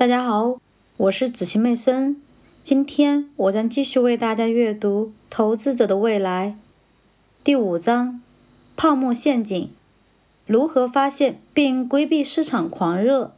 [0.00, 0.56] 大家好，
[0.96, 2.16] 我是子晴妹森。
[2.62, 6.56] 今天我将继续为大家阅读《投资者的未来》
[7.44, 8.22] 第五章：
[8.78, 9.68] 泡沫陷阱，
[10.46, 13.34] 如何发现并规避市场狂热。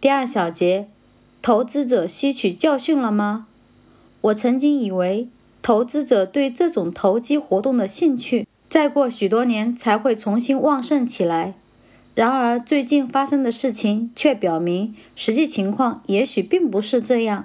[0.00, 0.88] 第二小节：
[1.42, 3.46] 投资者吸取教训了吗？
[4.22, 5.28] 我曾经以为，
[5.60, 11.56] 投资者对这种投机活动的兴趣，再过许多年才会重新旺盛起来。
[12.16, 17.44] 然而，最近发生的事情却表明，实际情况也许并不是这样。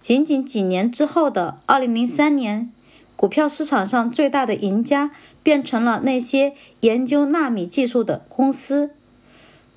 [0.00, 2.70] 仅仅几年之后的2003年，
[3.16, 5.10] 股票市场上最大的赢家
[5.42, 8.92] 变成了那些研究纳米技术的公司。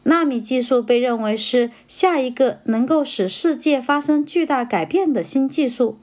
[0.04, 5.98] 纳米技术被认为是下一个能够使世界发生巨大改变的新技术。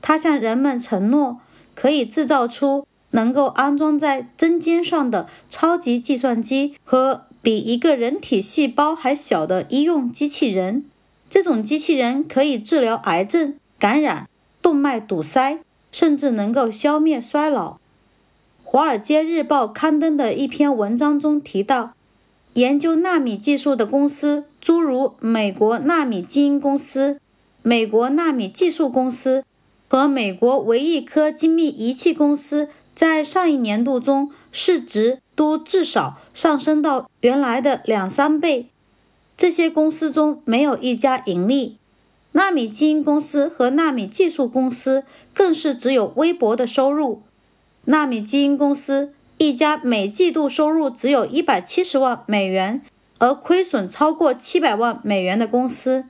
[0.00, 1.40] 它向人们承诺，
[1.74, 7.24] 可以制造出能够安装在针尖上的超级计算机和。
[7.42, 10.84] 比一个人体细胞还小的医用机器人，
[11.28, 14.28] 这种机器人可以治疗癌症、感染、
[14.60, 15.60] 动脉堵塞，
[15.92, 17.72] 甚至能够消灭衰老。
[18.64, 21.94] 《华尔街日报》刊登的一篇文章中提到，
[22.54, 27.18] 研究纳米技术的公司，诸如美国纳米基因公司、
[27.62, 29.44] 美国纳米技术公司
[29.88, 32.68] 和美国维益科精密仪器公司，
[32.98, 35.20] 在上一年度中市值。
[35.38, 38.70] 都至少上升到原来的两三倍。
[39.36, 41.76] 这些公司中没有一家盈利，
[42.32, 47.22] 纳米基因公司和纳米技术公司更是只有微薄的收入。
[47.84, 52.82] 纳米基因公司一家每季度收入只有一百七十万美元，
[53.18, 56.06] 而亏损超过七百万美元的公司，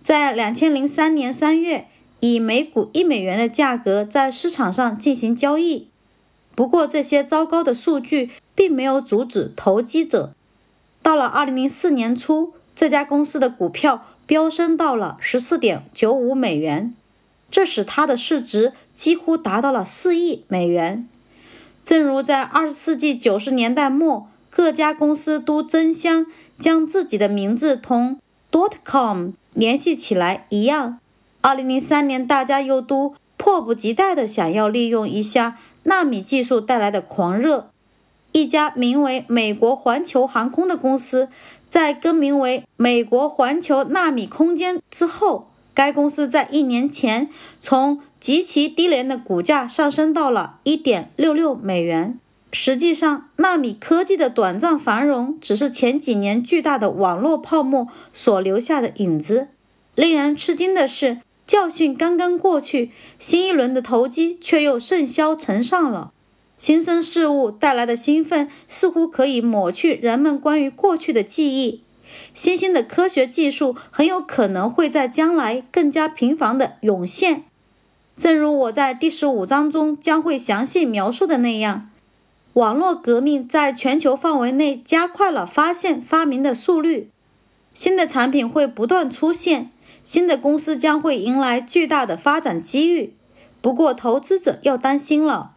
[0.00, 1.88] 在两千零三年三月
[2.20, 5.88] 以每股一美元的价格在市场上进行交易。
[6.58, 10.34] 不过，这些糟糕的数据并没有阻止投机者。
[11.04, 16.92] 到了2004年初，这家公司的股票飙升到了14.95美元，
[17.48, 21.08] 这使它的市值几乎达到了4亿美元。
[21.84, 26.26] 正如在20世纪90年代末，各家公司都争相
[26.58, 28.18] 将自己的名字同
[28.50, 30.98] .dot com 联系起来一样
[31.42, 35.56] ，2003年大家又都迫不及待地想要利用一下。
[35.88, 37.70] 纳米技术带来的狂热，
[38.32, 41.28] 一家名为美国环球航空的公司，
[41.70, 52.18] 在更名为美国环球纳米空间之后，该公司在一年前从极其低廉的股价上升到了1.66美元。
[52.52, 59.48] 实际上，纳米科技的短暂繁荣只是前几年巨大的网络泡沫所留下的影子。
[59.94, 61.18] 令人吃惊的是。
[61.48, 66.12] 教训刚刚过去，新一轮的投机却又甚嚣尘上了。
[66.58, 71.82] 新生事物带来的兴奋似乎可以抹去人们关于过去的记忆。
[72.34, 77.44] 新兴的科学技术很有可能会在将来更加频繁地涌现。
[78.14, 81.88] 正如我在第十五章中将会详细描述的那样，
[82.52, 87.08] 网络革命在全球范围内加快了发现发明的速率。
[87.72, 89.70] 新的产品会不断出现。
[90.08, 93.12] 新的公司将会迎来巨大的发展机遇，
[93.60, 95.52] 不过投资者要担心了。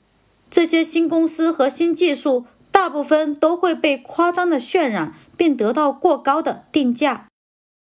[0.49, 7.27] 这些新公司和新技术大部分都会被夸张的渲染，并得到过高的定价。